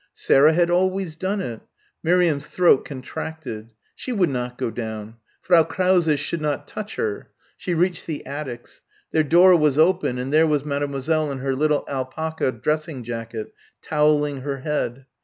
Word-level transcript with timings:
Sarah 0.15 0.53
had 0.53 0.71
always 0.71 1.15
done 1.15 1.41
it. 1.41 1.61
Miriam's 2.01 2.47
throat 2.47 2.85
contracted. 2.85 3.69
She 3.95 4.11
would 4.11 4.29
not 4.31 4.57
go 4.57 4.71
down. 4.71 5.17
Frau 5.43 5.63
Krause 5.63 6.17
should 6.19 6.41
not 6.41 6.67
touch 6.67 6.95
her. 6.95 7.29
She 7.55 7.75
reached 7.75 8.07
the 8.07 8.25
attics. 8.25 8.81
Their 9.11 9.21
door 9.21 9.55
was 9.55 9.77
open 9.77 10.17
and 10.17 10.33
there 10.33 10.47
was 10.47 10.65
Mademoiselle 10.65 11.31
in 11.31 11.37
her 11.37 11.53
little 11.55 11.85
alpaca 11.87 12.51
dressing 12.51 13.03
jacket, 13.03 13.53
towelling 13.83 14.41
her 14.41 14.61
head. 14.61 15.05